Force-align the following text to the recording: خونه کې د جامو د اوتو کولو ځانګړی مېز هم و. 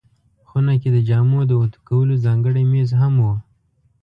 خونه 0.47 0.73
کې 0.81 0.89
د 0.93 0.97
جامو 1.09 1.39
د 1.45 1.51
اوتو 1.59 1.79
کولو 1.89 2.13
ځانګړی 2.25 2.63
مېز 2.71 2.89
هم 3.01 3.13
و. 3.23 3.25